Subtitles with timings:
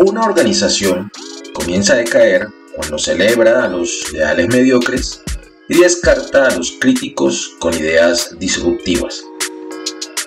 [0.00, 1.10] Una organización
[1.54, 2.46] comienza a decaer
[2.76, 5.20] cuando celebra a los ideales mediocres
[5.68, 9.24] y descarta a los críticos con ideas disruptivas.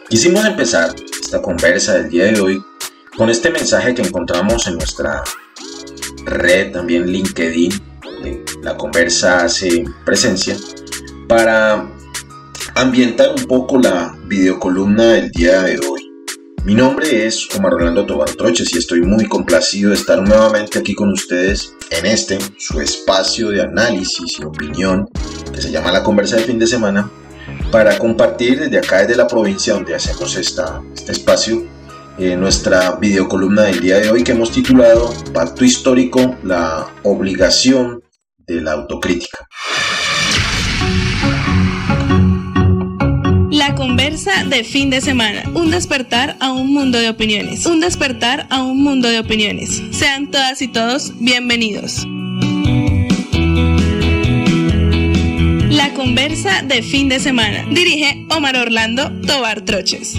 [0.10, 2.62] Quisimos empezar esta conversa del día de hoy
[3.16, 5.24] con este mensaje que encontramos en nuestra
[6.26, 7.72] red, también LinkedIn,
[8.64, 10.58] la conversa hace presencia,
[11.30, 11.90] para
[12.76, 15.91] ambientar un poco la videocolumna del día de hoy.
[16.64, 20.94] Mi nombre es Omar Rolando Tobar Troches y estoy muy complacido de estar nuevamente aquí
[20.94, 25.10] con ustedes en este, su espacio de análisis y opinión
[25.52, 27.10] que se llama La Conversa de Fin de Semana,
[27.72, 30.62] para compartir desde acá, desde la provincia donde hacemos este
[31.08, 31.66] espacio,
[32.20, 38.04] eh, nuestra videocolumna del día de hoy que hemos titulado Pacto Histórico, la obligación
[38.38, 39.48] de la autocrítica.
[43.72, 45.44] La conversa de fin de semana.
[45.54, 47.66] Un despertar a un mundo de opiniones.
[47.66, 49.82] Un despertar a un mundo de opiniones.
[49.92, 52.06] Sean todas y todos bienvenidos.
[55.70, 57.66] La conversa de fin de semana.
[57.72, 60.16] Dirige Omar Orlando Tobar Troches.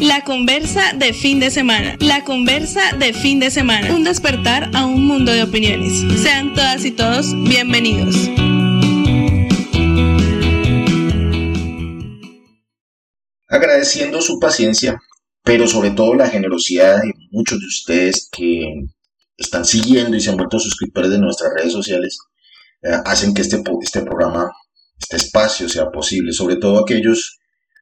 [0.00, 1.96] La conversa de fin de semana.
[2.00, 3.92] La conversa de fin de semana.
[3.92, 6.06] Un despertar a un mundo de opiniones.
[6.22, 8.30] Sean todas y todos bienvenidos.
[13.54, 15.00] Agradeciendo su paciencia,
[15.44, 18.64] pero sobre todo la generosidad de muchos de ustedes que
[19.36, 22.18] están siguiendo y se han vuelto suscriptores de nuestras redes sociales,
[22.82, 24.50] eh, hacen que este, este programa,
[24.98, 27.38] este espacio sea posible, sobre todo aquellos,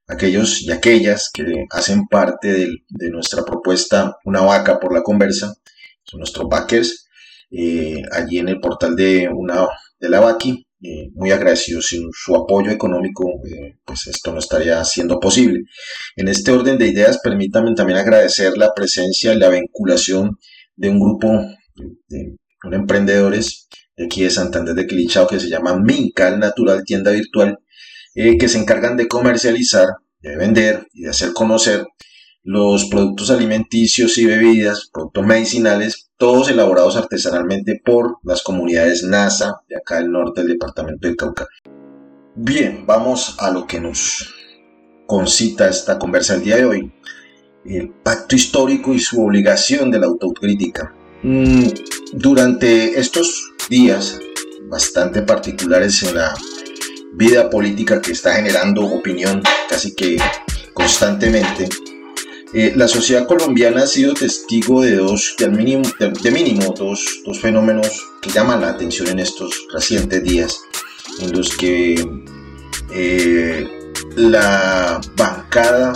[0.06, 2.52] aquellos y aquellas que hacen parte
[2.88, 5.54] de, nuestra propuesta Una vaca por la conversa,
[6.04, 7.06] son nuestros backers,
[7.50, 11.80] eh, allí en el portal de, una, de la Vaki, eh, muy agradecido.
[11.80, 15.60] Sin su apoyo económico, eh, pues esto no estaría siendo posible.
[16.16, 20.38] En este orden de ideas, permítanme también agradecer la presencia y la vinculación
[20.76, 21.28] de un grupo
[22.08, 22.36] de,
[22.72, 27.58] emprendedores de aquí de Santander de Quilichao que se llama Mincal Natural Tienda Virtual,
[28.14, 29.86] eh, que se encargan de comercializar,
[30.20, 31.86] de vender y de hacer conocer
[32.44, 39.76] los productos alimenticios y bebidas, productos medicinales, todos elaborados artesanalmente por las comunidades NASA de
[39.76, 41.46] acá del norte del departamento de Cauca.
[42.34, 44.34] Bien, vamos a lo que nos
[45.06, 46.92] concita esta conversa el día de hoy.
[47.64, 50.94] El pacto histórico y su obligación de la autocrítica.
[51.22, 51.66] Mm,
[52.14, 54.18] durante estos días
[54.68, 56.34] bastante particulares en la
[57.12, 60.16] vida política que está generando opinión casi que
[60.72, 61.68] constantemente,
[62.54, 67.40] eh, la sociedad colombiana ha sido testigo de dos, de, mínimo, de, mínimo dos, dos,
[67.40, 67.88] fenómenos
[68.20, 70.60] que llaman la atención en estos recientes días,
[71.20, 71.94] en los que
[72.94, 73.66] eh,
[74.16, 75.94] la bancada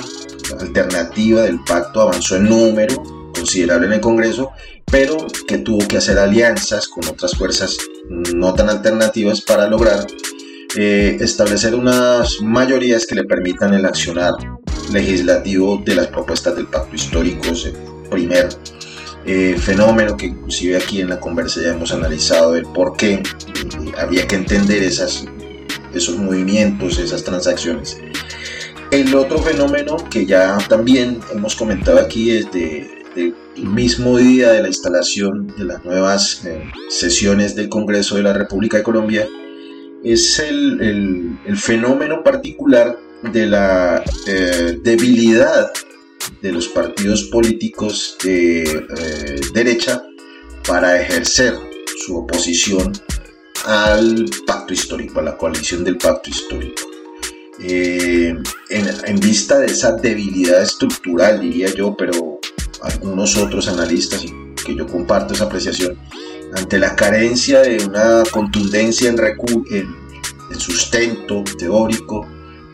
[0.59, 3.03] alternativa del pacto avanzó en número
[3.35, 4.53] considerable en el Congreso,
[4.91, 7.77] pero que tuvo que hacer alianzas con otras fuerzas
[8.09, 10.07] no tan alternativas para lograr
[10.77, 14.35] eh, establecer unas mayorías que le permitan el accionar
[14.93, 17.75] legislativo de las propuestas del pacto histórico, es el
[18.11, 18.49] primer
[19.25, 23.23] eh, fenómeno que inclusive aquí en la conversa ya hemos analizado el por qué eh,
[23.99, 25.25] había que entender esas,
[25.93, 27.99] esos movimientos, esas transacciones.
[28.93, 34.69] El otro fenómeno que ya también hemos comentado aquí desde el mismo día de la
[34.69, 39.27] instalación de las nuevas eh, sesiones del Congreso de la República de Colombia
[40.05, 42.97] es el, el, el fenómeno particular
[43.33, 45.71] de la eh, debilidad
[46.43, 50.03] de los partidos políticos de eh, derecha
[50.67, 51.55] para ejercer
[52.05, 52.93] su oposición
[53.65, 56.83] al pacto histórico, a la coalición del pacto histórico.
[57.61, 58.35] Eh,
[58.69, 62.39] en, vista de esa debilidad estructural, diría yo, pero
[62.83, 64.25] algunos otros analistas,
[64.65, 65.97] que yo comparto esa apreciación,
[66.55, 72.27] ante la carencia de una contundencia en, en sustento teórico,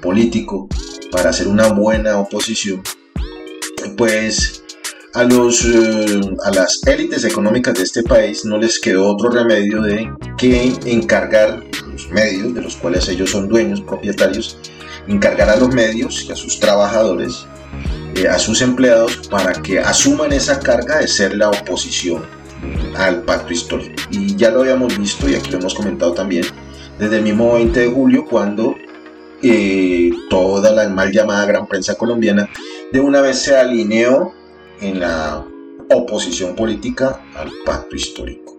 [0.03, 0.69] político
[1.11, 2.83] para hacer una buena oposición,
[3.97, 4.63] pues
[5.15, 9.83] a, los, eh, a las élites económicas de este país no les quedó otro remedio
[9.83, 14.59] de que encargar los medios, de los cuales ellos son dueños, propietarios,
[15.07, 17.47] encargar a los medios y a sus trabajadores,
[18.17, 22.25] eh, a sus empleados, para que asuman esa carga de ser la oposición
[22.97, 24.03] al pacto histórico.
[24.11, 26.45] Y ya lo habíamos visto y aquí lo hemos comentado también
[26.99, 28.77] desde el mismo 20 de julio cuando
[30.31, 32.49] toda la mal llamada gran prensa colombiana
[32.93, 34.33] de una vez se alineó
[34.81, 35.45] en la
[35.91, 38.57] oposición política al pacto histórico.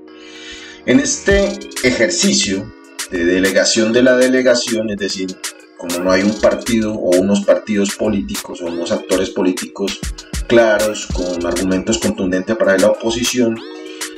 [0.86, 2.72] En este ejercicio
[3.12, 5.36] de delegación de la delegación, es decir,
[5.78, 10.00] como no hay un partido o unos partidos políticos o unos actores políticos
[10.48, 13.60] claros, con argumentos contundentes para la oposición,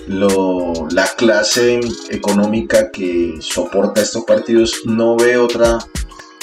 [0.07, 1.79] la clase
[2.09, 5.79] económica que soporta estos partidos no ve otra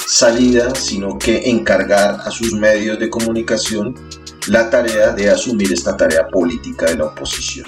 [0.07, 3.95] salida, sino que encargar a sus medios de comunicación
[4.49, 7.67] la tarea de asumir esta tarea política de la oposición.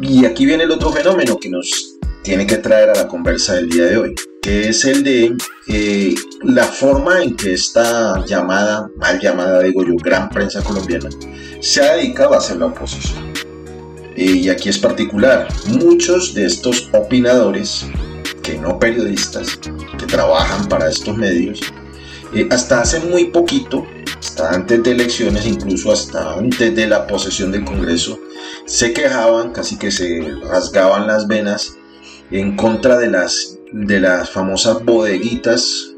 [0.00, 3.68] Y aquí viene el otro fenómeno que nos tiene que traer a la conversa del
[3.68, 5.36] día de hoy, que es el de
[5.68, 11.10] eh, la forma en que esta llamada, mal llamada, digo yo, gran prensa colombiana,
[11.60, 13.32] se ha dedicado a hacer la oposición.
[14.16, 17.86] Y aquí es particular, muchos de estos opinadores,
[18.44, 21.60] que no periodistas, que trabajan para estos medios,
[22.34, 23.86] eh, hasta hace muy poquito,
[24.18, 28.20] hasta antes de elecciones, incluso hasta antes de la posesión del Congreso,
[28.66, 31.74] se quejaban, casi que se rasgaban las venas
[32.30, 35.94] en contra de las, de las famosas bodeguitas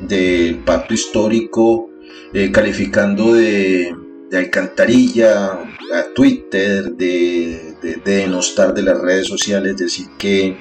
[0.00, 1.90] del pacto histórico,
[2.32, 3.94] eh, calificando de,
[4.32, 10.58] alcantarilla a Twitter, de, denostar de las redes sociales, decir que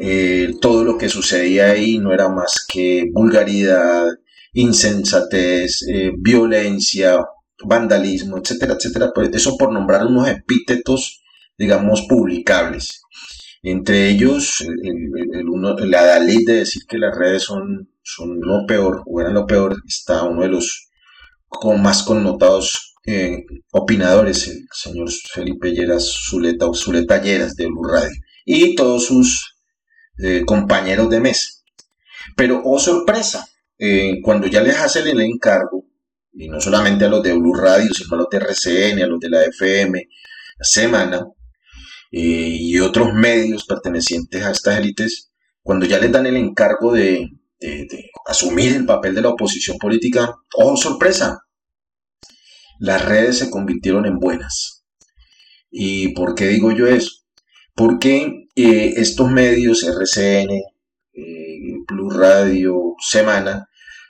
[0.00, 4.06] eh, todo lo que sucedía ahí no era más que vulgaridad,
[4.52, 7.18] insensatez, eh, violencia,
[7.64, 9.10] vandalismo, etcétera, etcétera.
[9.14, 11.22] Pues eso por nombrar unos epítetos,
[11.58, 13.02] digamos, publicables.
[13.62, 17.88] Entre ellos, el, uno, la Dalí de decir que las redes son,
[18.40, 20.88] lo peor, o eran lo peor, está uno de los
[21.78, 28.16] más connotados eh, opinadores, el señor Felipe Lleras Zuleta o Zuleta Lleras de Blue Radio,
[28.44, 29.51] y todos sus
[30.18, 31.62] eh, compañeros de mesa.
[32.36, 33.46] Pero, oh sorpresa,
[33.78, 35.84] eh, cuando ya les hacen el encargo,
[36.32, 39.20] y no solamente a los de Blue Radio, sino a los de RCN, a los
[39.20, 40.08] de la FM,
[40.60, 41.26] Semana,
[42.12, 45.32] eh, y otros medios pertenecientes a estas élites,
[45.62, 47.28] cuando ya les dan el encargo de,
[48.26, 51.40] asumir el papel de la oposición política, ¡oh sorpresa!
[52.80, 54.84] Las redes se convirtieron en buenas.
[55.70, 57.21] ¿Y por qué digo yo eso?
[57.74, 63.68] Porque eh, estos medios, RCN, eh, Plus Radio, Semana,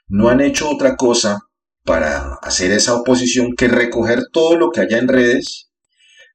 [0.09, 1.41] no han hecho otra cosa
[1.85, 5.73] para hacer esa oposición que recoger todo lo que haya en redes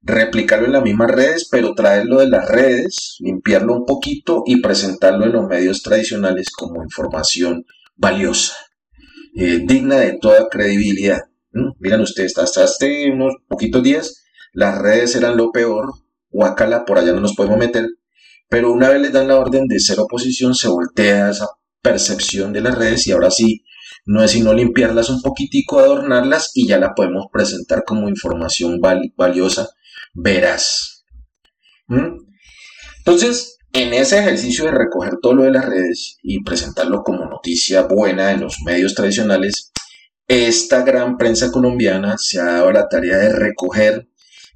[0.07, 5.25] replicarlo en las mismas redes, pero traerlo de las redes, limpiarlo un poquito y presentarlo
[5.25, 7.65] en los medios tradicionales como información
[7.95, 8.56] valiosa,
[9.35, 11.23] eh, digna de toda credibilidad.
[11.51, 11.71] ¿Mm?
[11.80, 14.23] Miren ustedes, hasta hace unos poquitos días
[14.53, 15.94] las redes eran lo peor,
[16.37, 17.87] guacala, por allá no nos podemos meter,
[18.47, 21.47] pero una vez les dan la orden de ser oposición, se voltea esa
[21.81, 23.63] percepción de las redes y ahora sí,
[24.05, 28.79] no es sino limpiarlas un poquitico, adornarlas y ya la podemos presentar como información
[29.15, 29.67] valiosa
[30.13, 31.05] verás.
[31.87, 32.19] ¿Mm?
[32.99, 37.81] Entonces, en ese ejercicio de recoger todo lo de las redes y presentarlo como noticia
[37.81, 39.71] buena en los medios tradicionales,
[40.27, 44.07] esta gran prensa colombiana se ha dado la tarea de recoger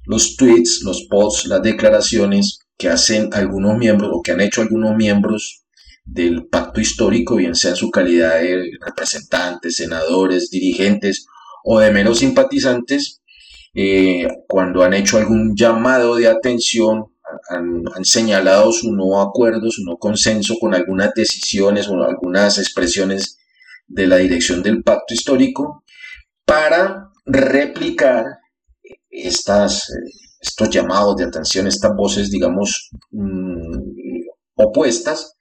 [0.04, 4.96] los tweets, los posts, las declaraciones que hacen algunos miembros o que han hecho algunos
[4.96, 5.64] miembros
[6.04, 11.26] del pacto histórico, bien sea en su calidad de representantes, senadores, dirigentes
[11.64, 13.22] o de menos simpatizantes,
[13.74, 17.06] eh, cuando han hecho algún llamado de atención,
[17.48, 23.38] han, señalado su no acuerdo, su no consenso con algunas decisiones o algunas expresiones
[23.86, 25.84] de la dirección del pacto histórico
[26.44, 28.24] para replicar
[29.12, 29.92] estas,
[30.40, 33.78] estos llamados de atención, estas voces, digamos, mm,
[34.56, 35.34] opuestas,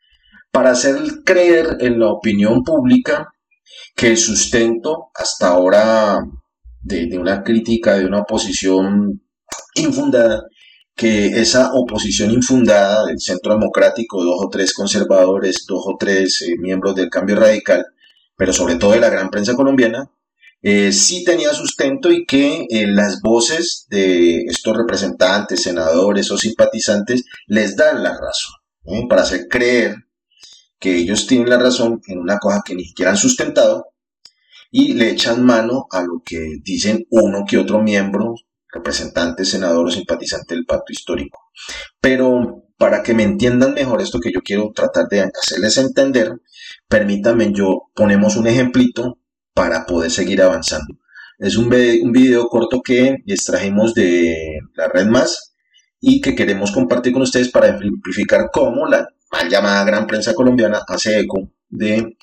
[0.51, 3.33] para hacer creer en la opinión pública
[3.95, 6.19] que el sustento hasta ahora
[6.81, 9.21] de, una crítica, de una oposición
[9.75, 10.43] infundada,
[10.95, 16.55] que esa oposición infundada del centro democrático, dos o tres conservadores, dos o tres eh,
[16.59, 17.85] miembros del cambio radical,
[18.35, 20.09] pero sobre todo de la gran prensa colombiana,
[20.61, 27.23] eh, sí tenía sustento y que eh, las voces de estos representantes, senadores o simpatizantes
[27.47, 29.95] les dan la razón, para hacer creer
[30.79, 33.87] que ellos tienen la razón en una cosa que ni siquiera han sustentado
[34.71, 38.35] y le echan mano a lo que dicen uno que otro miembro,
[38.71, 41.39] representante, senador o simpatizante del pacto histórico.
[41.99, 46.41] Pero para que me entiendan mejor esto que yo quiero tratar de hacerles entender,
[46.87, 49.19] permítanme yo ponemos un ejemplito
[49.53, 50.95] para poder seguir avanzando.
[51.39, 55.55] Es un, video corto que extrajimos de la red más
[55.99, 60.81] y que queremos compartir con ustedes para ejemplificar cómo la mal llamada gran prensa colombiana
[60.87, 62.17] hace eco de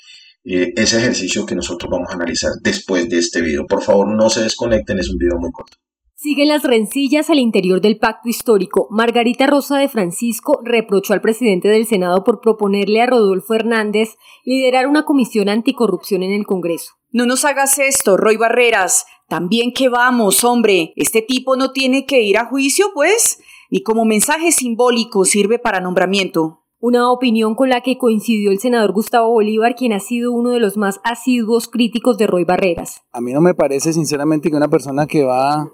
[0.44, 3.66] eh, ese ejercicio que nosotros vamos a analizar después de este video.
[3.66, 5.78] Por favor, no se desconecten, es un video muy corto.
[6.20, 8.88] Siguen las rencillas al interior del pacto histórico.
[8.90, 14.88] Margarita Rosa de Francisco reprochó al presidente del Senado por proponerle a Rodolfo Hernández liderar
[14.88, 16.94] una comisión anticorrupción en el Congreso.
[17.12, 19.06] No nos hagas esto, Roy Barreras.
[19.28, 23.38] También que vamos, hombre, este tipo no tiene que ir a juicio, pues,
[23.70, 26.64] ni como mensaje simbólico sirve para nombramiento.
[26.80, 30.60] Una opinión con la que coincidió el senador Gustavo Bolívar, quien ha sido uno de
[30.60, 33.02] los más asiduos críticos de Roy Barreras.
[33.12, 35.72] A mí no me parece sinceramente que una persona que va,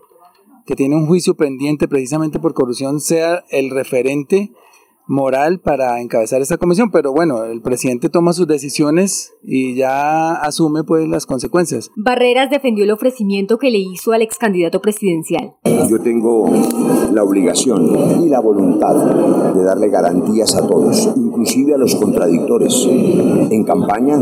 [0.66, 4.50] que tiene un juicio pendiente precisamente por corrupción, sea el referente
[5.06, 10.84] moral para encabezar esta comisión, pero bueno, el presidente toma sus decisiones y ya asume
[10.84, 11.90] pues las consecuencias.
[11.96, 15.54] Barreras defendió el ofrecimiento que le hizo al ex candidato presidencial.
[15.88, 16.50] Yo tengo
[17.12, 18.94] la obligación y la voluntad
[19.54, 22.86] de darle garantías a todos, inclusive a los contradictores.
[22.88, 24.18] En campaña,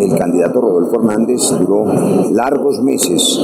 [0.00, 1.84] el candidato Rodolfo Hernández duró
[2.30, 3.40] largos meses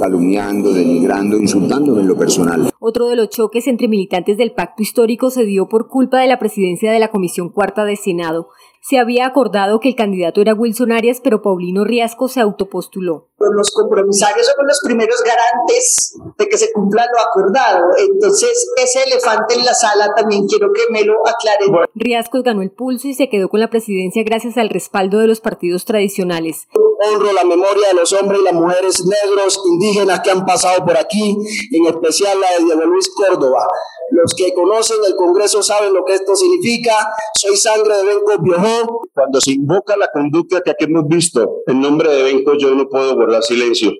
[0.00, 2.70] calumniando, denigrando, insultándome en lo personal.
[2.82, 6.38] Otro de los choques entre militantes del pacto histórico se dio por culpa de la
[6.38, 8.48] presidencia de la Comisión Cuarta de Senado.
[8.80, 13.28] Se había acordado que el candidato era Wilson Arias, pero Paulino Riasco se autopostuló.
[13.40, 17.86] Los compromisarios son los primeros garantes de que se cumpla lo acordado.
[17.96, 21.88] Entonces, ese elefante en la sala también quiero que me lo aclaren.
[21.94, 25.40] Riascos ganó el pulso y se quedó con la presidencia gracias al respaldo de los
[25.40, 26.68] partidos tradicionales.
[27.02, 30.98] Honro la memoria de los hombres y las mujeres negros indígenas que han pasado por
[30.98, 31.34] aquí,
[31.72, 33.66] en especial la de Diego Luis Córdoba.
[34.10, 36.92] Los que conocen el Congreso saben lo que esto significa.
[37.34, 39.02] Soy sangre de Benco Biojó.
[39.14, 42.88] Cuando se invoca la conducta que aquí hemos visto en nombre de Benco, yo no
[42.88, 43.92] puedo guardar silencio.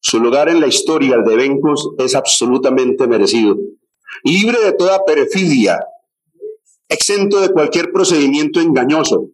[0.00, 3.56] Su lugar en la historia, de Bencos, es absolutamente merecido.
[4.24, 5.78] Libre de toda perfidia,
[6.88, 9.30] exento de cualquier procedimiento engañoso.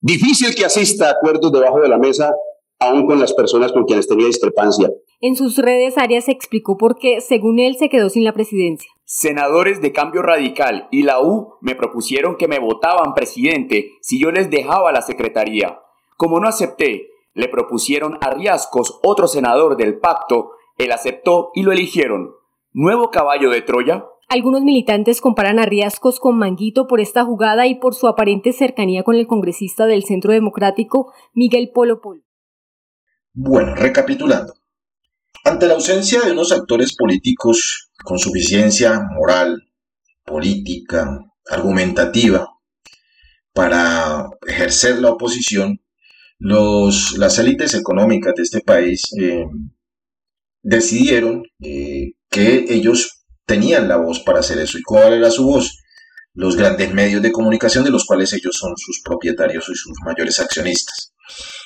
[0.00, 2.32] Difícil que asista a acuerdos debajo de la mesa,
[2.78, 4.90] aún con las personas con quienes tenía discrepancia.
[5.20, 8.90] En sus redes, Arias explicó por qué, según él, se quedó sin la presidencia.
[9.04, 14.30] Senadores de Cambio Radical y la U me propusieron que me votaban presidente si yo
[14.30, 15.80] les dejaba la secretaría.
[16.16, 21.72] Como no acepté, le propusieron a Riascos, otro senador del pacto, él aceptó y lo
[21.72, 22.32] eligieron.
[22.72, 24.04] ¿Nuevo caballo de Troya?
[24.28, 29.02] Algunos militantes comparan a Riascos con Manguito por esta jugada y por su aparente cercanía
[29.02, 32.22] con el congresista del Centro Democrático, Miguel Polo Polo.
[33.32, 34.54] Bueno, recapitulando.
[35.44, 39.70] Ante la ausencia de unos actores políticos con suficiencia moral,
[40.24, 41.18] política,
[41.50, 42.48] argumentativa,
[43.52, 45.80] para ejercer la oposición,
[46.40, 49.44] los, las élites económicas de este país eh,
[50.62, 54.78] decidieron eh, que ellos tenían la voz para hacer eso.
[54.78, 55.78] ¿Y cuál era su voz?
[56.32, 60.40] Los grandes medios de comunicación de los cuales ellos son sus propietarios y sus mayores
[60.40, 61.12] accionistas.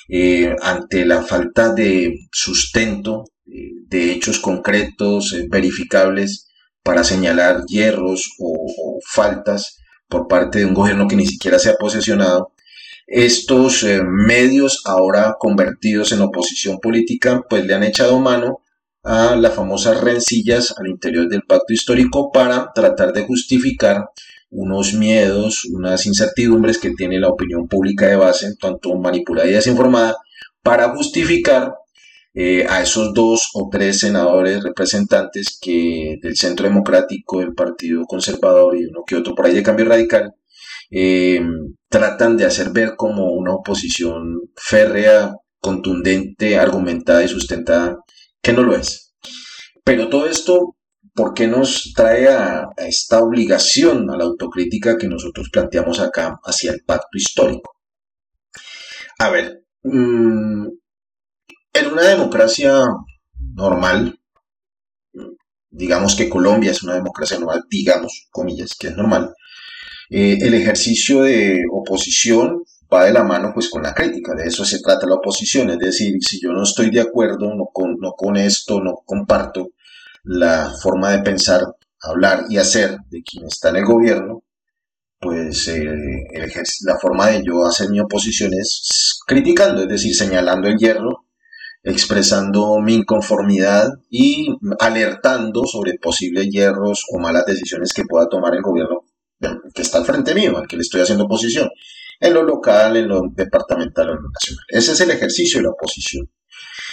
[0.08, 6.48] Eh, ante la falta de sustento, de hechos concretos, verificables,
[6.82, 9.78] para señalar hierros o faltas
[10.08, 12.53] por parte de un gobierno que ni siquiera se ha posesionado,
[13.06, 18.60] estos eh, medios ahora convertidos en oposición política, pues le han echado mano
[19.02, 24.08] a las famosas rencillas al interior del pacto histórico para tratar de justificar
[24.50, 30.16] unos miedos, unas incertidumbres que tiene la opinión pública de base, tanto manipulada y desinformada,
[30.62, 31.74] para justificar
[32.32, 38.76] eh, a esos dos o tres senadores representantes que del Centro Democrático, del Partido Conservador
[38.76, 40.34] y uno que otro por ahí de Cambio Radical,
[40.96, 41.40] eh,
[41.88, 47.96] tratan de hacer ver como una oposición férrea, contundente, argumentada y sustentada,
[48.40, 49.12] que no lo es.
[49.82, 50.76] Pero todo esto,
[51.12, 56.70] ¿por qué nos trae a, esta obligación, a la autocrítica que nosotros planteamos acá hacia
[56.70, 57.72] el pacto histórico?
[59.18, 60.66] A ver, mm,
[61.72, 62.84] en una democracia
[63.54, 64.20] normal,
[65.70, 69.34] digamos que Colombia es una democracia normal, digamos, comillas, que es normal,
[70.10, 74.64] eh, el ejercicio de oposición va de la mano pues con la crítica, de eso
[74.64, 78.12] se trata la oposición, es decir, si yo no estoy de acuerdo, no con, no
[78.12, 79.70] con esto, no comparto
[80.24, 81.62] la forma de pensar,
[82.00, 84.42] hablar y hacer de quien está en el gobierno,
[85.18, 85.86] pues eh,
[86.84, 91.24] la forma de yo hacer mi oposición es criticando, es decir, señalando el hierro,
[91.82, 94.48] expresando mi inconformidad y
[94.80, 99.03] alertando sobre posibles hierros o malas decisiones que pueda tomar el gobierno
[99.74, 101.68] que está al frente mío, al que le estoy haciendo oposición,
[102.20, 104.64] en lo local, en lo departamental, en lo nacional.
[104.68, 106.30] Ese es el ejercicio de la oposición.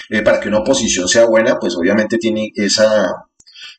[0.10, 3.05] Eh, para que una oposición sea buena, pues obviamente tiene esa,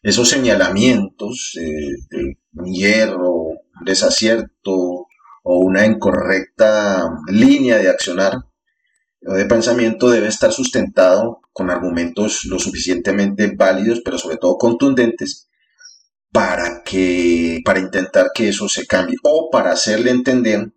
[0.03, 3.45] esos señalamientos eh, de un hierro,
[3.85, 5.07] desacierto
[5.45, 8.33] o una incorrecta línea de accionar
[9.27, 15.49] o de pensamiento debe estar sustentado con argumentos lo suficientemente válidos, pero sobre todo contundentes,
[16.33, 20.73] para que para intentar que eso se cambie o para hacerle entender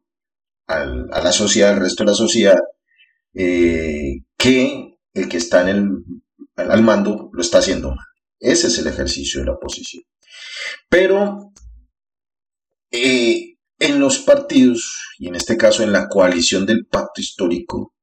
[0.67, 0.85] a
[1.21, 2.59] la sociedad, al resto de la sociedad,
[3.33, 5.89] eh, que el que está en el
[6.55, 8.05] al mando lo está haciendo mal.
[8.39, 10.03] Ese es el ejercicio de la oposición.
[10.89, 11.51] Pero
[12.91, 17.93] eh, en los partidos, y en este caso en la coalición del pacto histórico,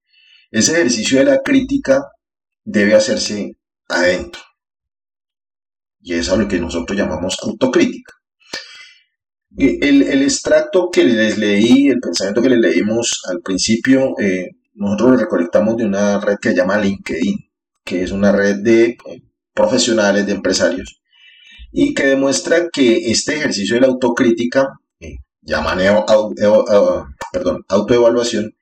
[0.51, 2.03] ese ejercicio de la crítica
[2.65, 3.57] debe hacerse
[3.89, 4.43] adentro.
[6.03, 8.13] Y es a lo que nosotros llamamos autocrítica.
[9.57, 15.11] El, el, extracto que les leí, el pensamiento que les leímos al principio, eh, nosotros
[15.11, 17.37] lo recolectamos de una red que se llama LinkedIn,
[17.85, 21.03] que es una red de eh, profesionales, de empresarios,
[21.71, 24.69] y que demuestra que este ejercicio de la autocrítica,
[25.01, 25.79] eh, llaman
[27.31, 28.55] perdón, autoevaluación,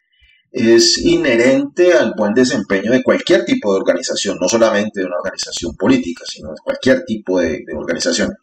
[0.53, 5.77] es inherente al buen desempeño de cualquier tipo de organización, no solamente de una organización
[5.77, 8.35] política, sino de cualquier tipo de, organización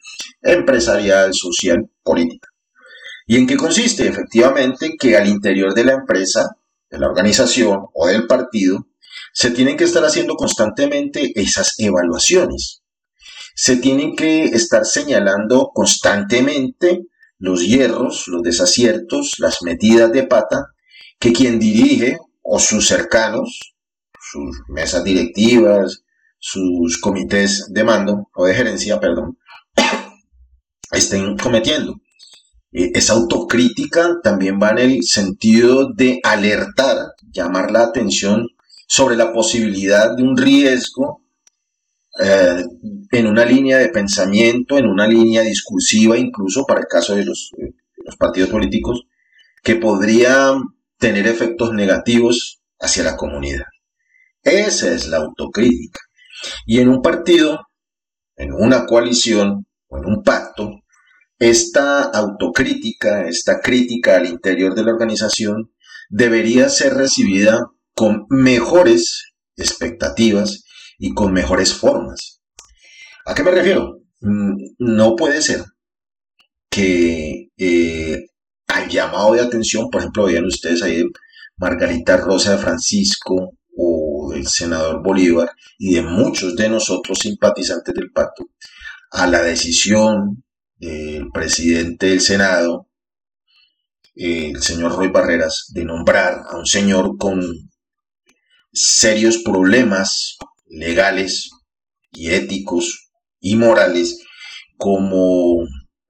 [0.42, 2.50] empresarial, social, política.
[3.26, 4.08] ¿Y en qué consiste?
[4.08, 6.56] Efectivamente que al interior de la empresa,
[6.90, 8.88] de la organización o del partido,
[9.34, 12.84] se tienen que estar haciendo constantemente esas evaluaciones.
[13.54, 17.02] Se tienen que estar señalando constantemente
[17.38, 20.74] los hierros, los desaciertos, las metidas de pata
[21.20, 23.76] que quien dirige o sus cercanos,
[24.20, 26.04] sus mesas directivas,
[26.40, 29.38] sus comités de mando o de gerencia, perdón,
[30.92, 32.00] estén cometiendo.
[32.72, 38.48] Eh, esa autocrítica también va en el sentido de alertar, llamar la atención
[38.88, 41.22] sobre la posibilidad de un riesgo
[42.20, 42.64] eh,
[43.12, 47.52] en una línea de pensamiento, en una línea discursiva, incluso para el caso de los,
[47.58, 47.74] de
[48.06, 49.06] los partidos políticos,
[49.64, 50.54] que podría
[50.98, 53.66] tener efectos negativos hacia la comunidad.
[54.44, 56.00] Esa es la autocrítica.
[56.66, 57.68] Y en un partido,
[58.36, 60.70] en una coalición o en un pacto,
[61.40, 65.72] esta autocrítica, esta crítica al interior de la organización
[66.10, 67.60] debería ser recibida
[67.94, 70.64] con mejores expectativas
[70.98, 72.42] y con mejores formas.
[73.26, 74.00] ¿A qué me refiero?
[74.22, 75.64] Mm, no puede ser
[76.70, 78.27] que eh,
[78.90, 81.04] llamado de atención, por ejemplo, vean ustedes ahí
[81.58, 88.12] Margarita Rosa de Francisco o el senador Bolívar y de muchos de nosotros simpatizantes del
[88.12, 88.46] pacto,
[89.12, 90.44] a la decisión
[90.78, 92.88] del presidente del Senado,
[94.16, 97.42] el señor Roy Barreras, de nombrar a un señor con
[98.74, 101.52] serios problemas legales
[102.12, 104.20] y éticos y morales
[104.78, 105.64] como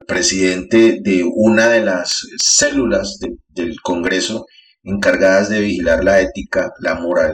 [0.08, 4.46] presidente de una de las células del Congreso
[4.84, 7.34] encargadas de vigilar la ética, la moral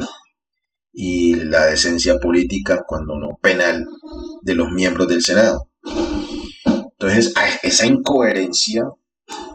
[0.92, 3.86] y la decencia política, cuando no penal,
[4.42, 5.70] de los miembros del Senado.
[6.66, 8.84] Entonces, esa incoherencia,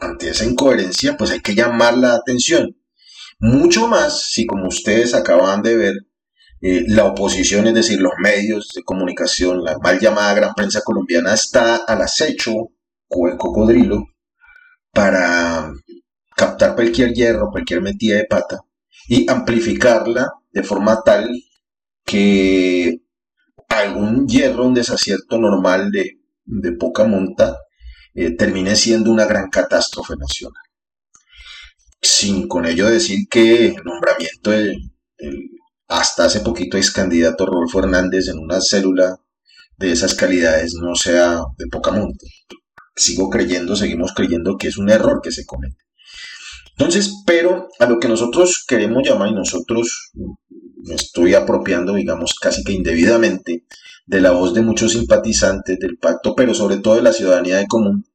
[0.00, 2.76] ante esa incoherencia, pues hay que llamar la atención.
[3.40, 5.94] Mucho más si, como ustedes acaban de ver,
[6.61, 11.35] eh, la oposición, es decir, los medios de comunicación, la mal llamada gran prensa colombiana,
[11.35, 12.70] está al acecho
[13.09, 14.07] cocodrilo
[14.92, 15.73] para
[16.37, 18.61] captar cualquier hierro, cualquier metida de pata
[19.09, 21.29] y amplificarla de forma tal
[22.05, 23.01] que
[23.68, 27.59] algún hierro, un desacierto normal de, poca monta,
[28.14, 30.62] eh, termine siendo una gran catástrofe nacional.
[32.01, 34.77] Sin con ello decir que el nombramiento del,
[35.88, 39.16] hasta hace poquito ex candidato Rodolfo Hernández en una célula
[39.77, 42.27] de esas calidades no sea de poca monta
[42.98, 45.76] sigo creyendo, seguimos creyendo que es un error que se comete.
[46.76, 52.62] Entonces, pero a lo que nosotros queremos llamar y nosotros me estoy apropiando, digamos, casi
[52.62, 53.64] que indebidamente
[54.06, 57.66] de la voz de muchos simpatizantes del pacto, pero sobre todo de la ciudadanía de
[57.66, 58.06] común,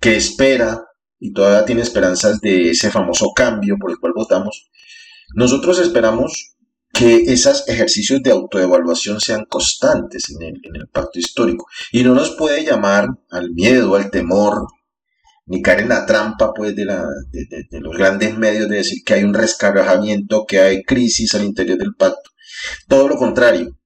[0.00, 0.84] que espera
[1.18, 4.70] y todavía tiene esperanzas de ese famoso cambio por el cual votamos.
[5.34, 6.53] Nosotros esperamos
[6.94, 11.66] que esos ejercicios de autoevaluación sean constantes en el, pacto histórico.
[11.90, 14.68] Y no nos puede llamar al miedo, al temor,
[15.46, 19.34] ni caer en la trampa pues, de, los grandes medios de decir que hay un
[19.34, 22.30] rescarajamiento, que hay crisis al interior del pacto.
[22.86, 23.76] Todo lo contrario.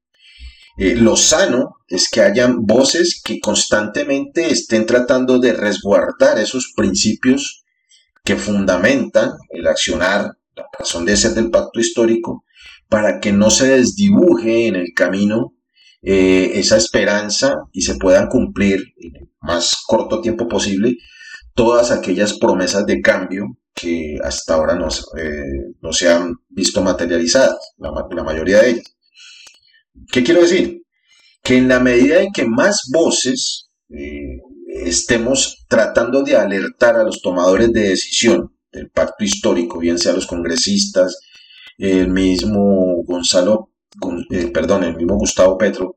[0.77, 7.65] Eh, lo sano es que hayan voces que constantemente estén tratando de resguardar esos principios
[8.23, 12.45] que fundamentan el accionar, la razón de ser del pacto histórico,
[12.89, 15.55] para que no se desdibuje en el camino
[16.03, 20.97] eh, esa esperanza y se puedan cumplir en el más corto tiempo posible
[21.55, 27.57] todas aquellas promesas de cambio que hasta ahora no, eh, no se han visto materializadas,
[27.79, 28.85] la, mayoría de ellas.
[30.11, 30.83] ¿Qué quiero decir?
[31.43, 34.39] Que en la medida en que más voces eh,
[34.85, 40.27] estemos tratando de alertar a los tomadores de decisión del pacto histórico, bien sea los
[40.27, 41.19] congresistas,
[41.79, 43.71] el mismo Gonzalo,
[44.31, 45.97] eh, perdón, el mismo Gustavo Petro,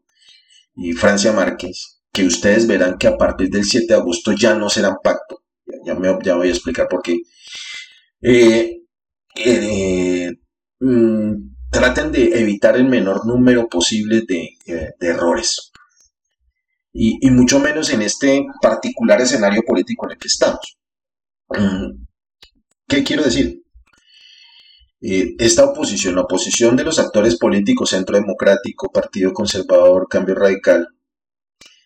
[0.76, 4.70] y Francia Márquez, que ustedes verán que a partir del 7 de agosto ya no
[4.70, 5.44] serán pacto.
[5.86, 7.18] Ya, me, ya voy a explicar por qué.
[8.22, 8.82] Eh,
[9.36, 10.32] eh,
[10.80, 11.34] mm,
[11.72, 14.58] traten de evitar el menor número posible de,
[15.00, 15.72] errores.
[16.94, 20.78] Y, mucho menos en este particular escenario político en el que estamos.
[21.50, 22.04] Mm,
[22.88, 23.61] ¿Qué quiero decir?
[25.02, 30.88] Esta oposición, la oposición de los actores políticos Centro Democrático, Partido Conservador, Cambio Radical,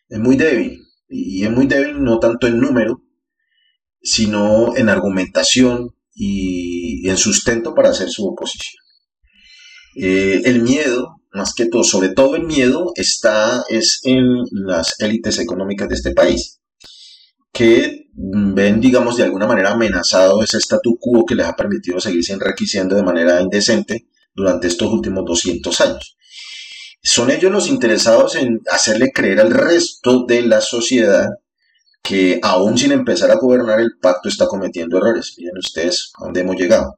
[0.09, 0.81] es muy débil.
[1.07, 3.01] Y es muy débil no tanto en número,
[4.01, 8.83] sino en argumentación y en sustento para hacer su oposición.
[9.95, 15.39] Eh, el miedo, más que todo, sobre todo el miedo, está es en las élites
[15.39, 16.59] económicas de este país,
[17.53, 22.33] que ven, digamos, de alguna manera amenazado ese statu quo que les ha permitido seguirse
[22.33, 26.17] enriqueciendo de manera indecente durante estos últimos 200 años.
[27.01, 31.27] Son ellos los interesados en hacerle creer al resto de la sociedad
[32.01, 35.35] que aún sin empezar a gobernar el pacto está cometiendo errores.
[35.37, 36.97] Miren ustedes a dónde hemos llegado.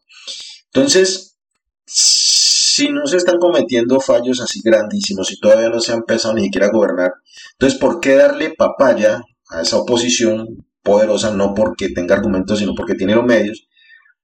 [0.65, 1.37] Entonces,
[1.85, 6.43] si no se están cometiendo fallos así grandísimos y todavía no se ha empezado ni
[6.43, 7.11] siquiera a gobernar,
[7.53, 11.31] entonces, ¿por qué darle papaya a esa oposición poderosa?
[11.31, 13.67] No porque tenga argumentos, sino porque tiene los medios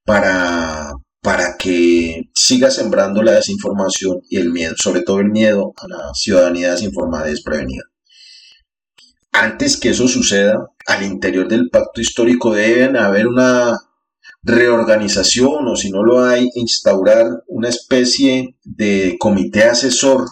[0.06, 5.88] para, para que siga sembrando la desinformación y el miedo, sobre todo el miedo a
[5.88, 7.84] la ciudadanía desinformada y desprevenida.
[9.32, 13.78] Antes que eso suceda, al interior del pacto histórico deben haber una
[14.44, 20.28] reorganización o si no lo hay, instaurar una especie de comité asesor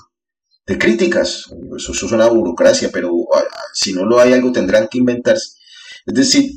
[0.68, 1.52] de críticas.
[1.76, 5.61] Eso, es una burocracia, pero ah, si no lo hay, algo tendrán que inventarse.
[6.06, 6.52] Es decir,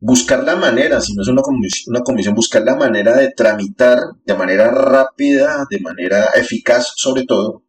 [0.00, 3.98] buscar la manera, si no es una comisión, una comisión, buscar la manera de tramitar
[4.24, 7.64] de manera rápida, de manera eficaz sobre todo,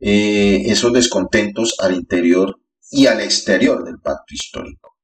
[0.00, 2.58] eh, esos descontentos al interior
[2.90, 4.96] y al exterior del pacto histórico.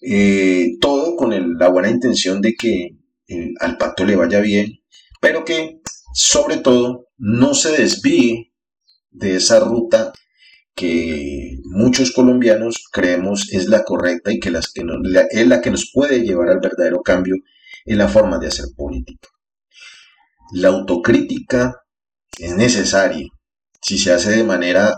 [0.00, 2.96] Eh, todo con la buena intención de que
[3.28, 4.80] eh, al pacto le vaya bien,
[5.20, 5.80] pero que
[6.14, 8.52] sobre todo no se desvíe
[9.10, 10.12] de esa ruta
[10.74, 16.48] que muchos colombianos creemos es la correcta y que, es la que nos puede llevar
[16.48, 17.36] al verdadero cambio
[17.84, 19.28] en la forma de hacer política.
[20.52, 21.82] La autocrítica
[22.38, 23.28] es necesaria
[23.80, 24.94] si se hace de manera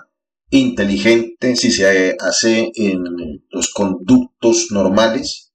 [0.50, 3.02] inteligente si se hace en
[3.50, 5.52] los conductos normales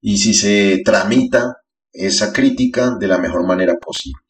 [0.00, 1.58] y si se tramita
[1.92, 4.20] esa crítica de la mejor manera posible.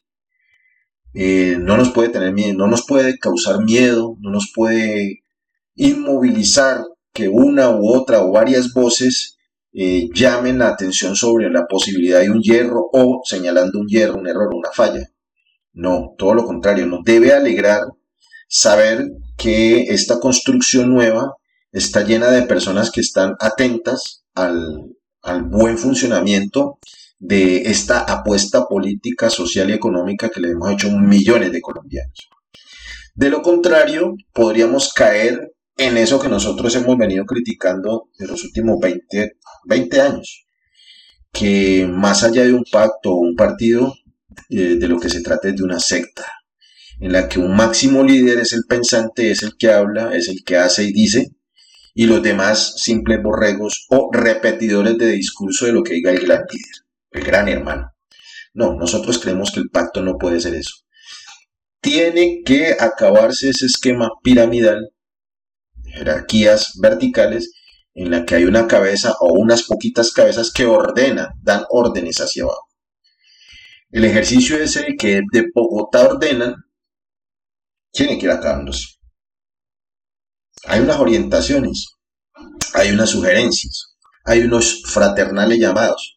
[1.13, 5.23] Eh, no nos puede tener miedo, no nos puede causar miedo, no nos puede
[5.75, 9.37] inmovilizar que una u otra o varias voces
[9.73, 14.27] eh, llamen la atención sobre la posibilidad de un hierro o señalando un hierro, un
[14.27, 15.09] error, una falla.
[15.73, 17.81] No, todo lo contrario, nos debe alegrar
[18.47, 21.35] saber que esta construcción nueva
[21.71, 24.93] está llena de personas que están atentas al,
[25.45, 26.77] buen funcionamiento
[27.23, 32.29] de esta apuesta política, social y económica que le hemos hecho millones de colombianos.
[33.15, 38.77] De lo contrario, podríamos caer en eso que nosotros hemos venido criticando de los últimos
[38.81, 40.45] 20, 20 años,
[41.31, 43.93] que más allá de un pacto o un partido,
[44.49, 46.27] eh, de lo que se trata es de una secta,
[46.99, 50.43] en la que un máximo líder es el pensante, es el que habla, es el
[50.43, 51.31] que hace y dice,
[51.93, 56.43] y los demás simples borregos o repetidores de discurso de lo que diga el gran
[56.51, 56.82] líder,
[57.13, 57.91] el gran hermano.
[58.53, 60.75] No, nosotros creemos que el pacto no puede ser eso.
[61.79, 64.89] Tiene que acabarse ese esquema piramidal,
[65.85, 67.51] jerarquías verticales,
[67.93, 72.43] en la que hay una cabeza o unas poquitas cabezas que ordenan, dan órdenes hacia
[72.43, 72.67] abajo.
[73.91, 76.55] El ejercicio es el que de Bogotá ordenan
[77.91, 78.87] tiene que ir acabándose.
[80.65, 81.89] Hay unas orientaciones,
[82.73, 83.95] hay unas sugerencias,
[84.25, 86.12] hay unos fraternales llamados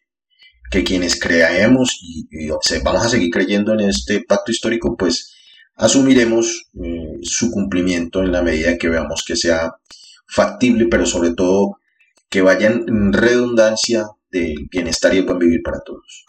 [0.70, 2.48] que quienes creemos y,
[2.82, 5.34] vamos a seguir creyendo en este pacto histórico, pues
[5.76, 9.72] asumiremos eh, su cumplimiento en la medida que veamos que sea
[10.26, 11.78] factible, pero sobre todo
[12.28, 16.26] que vaya en redundancia del bienestar y el buen vivir para todos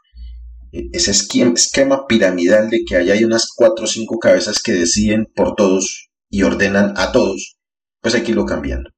[0.71, 6.09] ese esquema piramidal de que hay unas cuatro o cinco cabezas que deciden por todos
[6.29, 7.57] y ordenan a todos,
[8.01, 8.89] pues hay que irlo cambiando.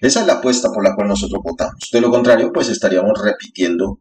[0.00, 1.88] Esa es la apuesta por la cual nosotros votamos.
[1.90, 4.00] De lo contrario, pues estaríamos repitiendo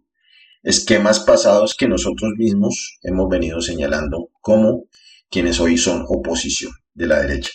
[0.66, 4.86] esquemas pasados que nosotros mismos hemos venido señalando como
[5.30, 7.52] quienes hoy son oposición de la derecha.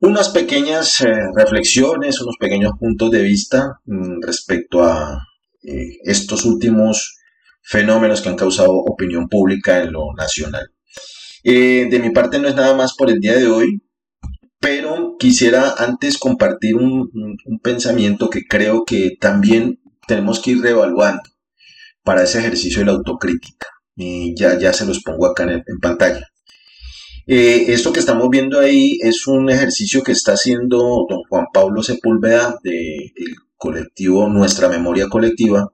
[0.00, 5.22] Unas pequeñas eh, reflexiones, unos pequeños puntos de vista mm, respecto a
[5.62, 7.18] eh, estos últimos
[7.62, 10.72] fenómenos que han causado opinión pública en lo nacional.
[11.44, 13.82] Eh, de mi parte no es nada más por el día de hoy.
[14.60, 17.10] pero quisiera antes compartir un,
[17.62, 21.22] pensamiento que creo que también tenemos que ir reevaluando
[22.02, 23.66] para ese ejercicio de la autocrítica.
[23.96, 26.26] Ya, ya se los pongo acá en, pantalla.
[27.26, 31.82] Eh, esto que estamos viendo ahí es un ejercicio que está haciendo don Juan Pablo
[31.82, 33.12] Sepúlveda del
[33.56, 35.72] colectivo Nuestra Memoria Colectiva,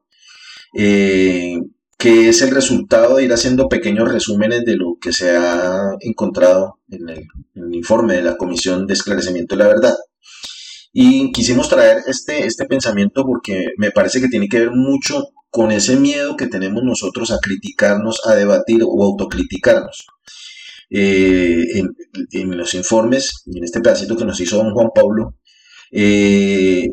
[0.74, 1.58] eh,
[1.96, 6.78] que es el resultado de ir haciendo pequeños resúmenes de lo que se ha encontrado
[6.90, 7.26] en el,
[7.74, 9.96] informe de la Comisión de Esclarecimiento de la Verdad.
[10.92, 15.72] Y quisimos traer este, este pensamiento porque me parece que tiene que ver mucho con
[15.72, 20.06] ese miedo que tenemos nosotros a criticarnos, a debatir o autocriticarnos.
[20.90, 21.82] Eh,
[22.32, 25.34] en, los informes, en este pedacito que nos hizo don Juan Pablo,
[25.90, 26.88] eh,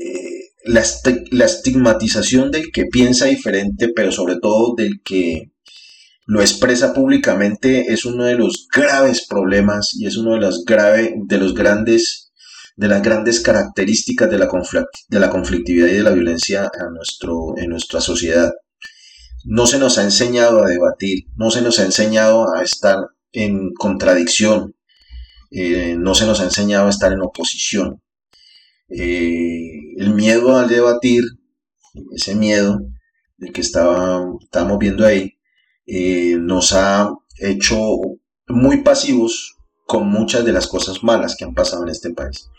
[0.00, 5.52] eh la, estigmatización del que piensa diferente, pero sobre todo del que
[6.26, 11.14] lo expresa públicamente, es uno de los graves problemas y es uno de los, grave,
[11.24, 12.25] de los grandes
[12.76, 14.48] de las grandes características de la,
[15.08, 18.52] de la conflictividad y de la violencia nuestro, en nuestra sociedad.
[19.44, 22.98] No se nos ha enseñado a debatir, no se nos ha enseñado a estar
[23.32, 24.74] en contradicción,
[25.50, 28.02] eh, no se nos ha enseñado a estar en oposición.
[28.88, 31.24] Eh, el miedo al debatir,
[32.14, 32.80] ese miedo
[33.38, 35.38] del que estaba, estábamos viendo ahí,
[35.86, 37.78] eh, nos ha hecho
[38.48, 39.55] muy pasivos
[39.86, 42.50] con muchas de las cosas malas que han pasado en este país.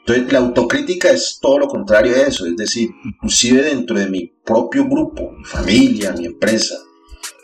[0.00, 4.32] Entonces, la autocrítica es todo lo contrario a eso, es decir, inclusive dentro de mi
[4.44, 6.76] propio grupo, mi familia, mi empresa,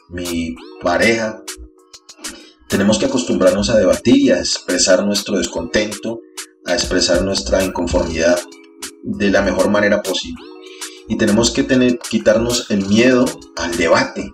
[0.08, 1.40] mi pareja,
[2.68, 6.20] tenemos que acostumbrarnos a debatir y a expresar nuestro descontento,
[6.66, 8.40] a expresar nuestra inconformidad
[9.04, 10.42] de la mejor manera posible.
[11.08, 13.24] Y tenemos que tener, quitarnos el miedo
[13.56, 14.32] al debate,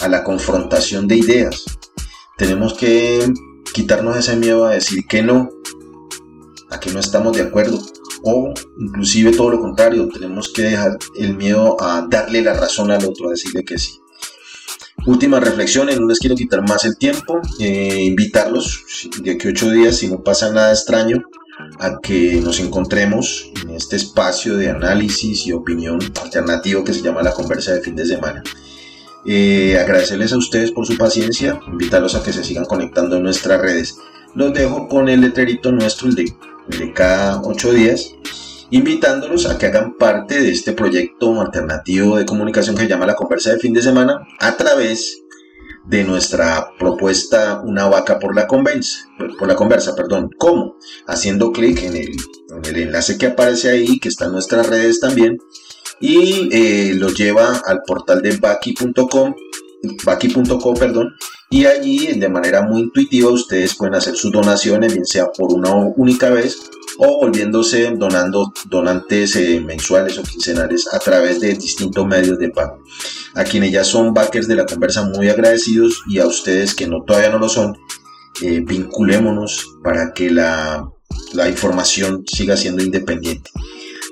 [0.00, 1.64] a la confrontación de ideas.
[2.36, 3.32] Tenemos que
[3.72, 5.50] quitarnos ese miedo a decir que no,
[6.70, 7.80] a que no estamos de acuerdo.
[8.24, 13.04] O inclusive todo lo contrario, tenemos que dejar el miedo a darle la razón al
[13.04, 13.98] otro, a decirle que sí.
[15.04, 18.84] Última reflexión, no les quiero quitar más el tiempo, eh, invitarlos
[19.20, 21.20] de aquí ocho días, si no pasa nada extraño,
[21.80, 27.22] a que nos encontremos en este espacio de análisis y opinión alternativo que se llama
[27.22, 28.44] la conversa de fin de semana.
[29.24, 33.60] Eh, agradecerles a ustedes por su paciencia, invitarlos a que se sigan conectando en nuestras
[33.60, 33.98] redes.
[34.34, 38.14] Los dejo con el letrerito nuestro, el de, cada ocho días,
[38.70, 43.14] invitándolos a que hagan parte de este proyecto alternativo de comunicación que se llama la
[43.14, 45.18] conversa de fin de semana a través
[45.84, 49.08] de nuestra propuesta Una vaca por la conversa,
[49.38, 50.30] por la conversa, perdón.
[50.38, 50.76] ¿Cómo?
[51.06, 55.38] Haciendo clic en el enlace que aparece ahí, que está en nuestras redes también,
[56.02, 59.34] y eh, lo lleva al portal de Baki.com,
[60.04, 61.14] Baki.co, perdón,
[61.48, 65.74] y allí de manera muy intuitiva ustedes pueden hacer sus donaciones, bien sea por una
[65.74, 66.58] única vez
[66.98, 72.82] o volviéndose donando donantes eh, mensuales o quincenales a través de distintos medios de pago.
[73.34, 77.02] A quienes ya son backers de la conversa, muy agradecidos y a ustedes que no,
[77.02, 77.76] todavía no lo son,
[78.42, 80.88] eh, vinculémonos para que la,
[81.32, 83.50] la, información siga siendo independiente.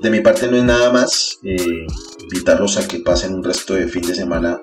[0.02, 1.86] De mi parte no es nada más, eh,
[2.22, 4.60] invitarlos a que pasen un resto de fin de semana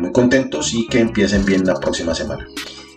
[0.00, 2.48] muy contentos y que empiecen bien la próxima semana.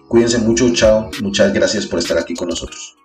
[0.08, 2.96] Cuídense mucho, chao, muchas gracias por estar aquí con nosotros.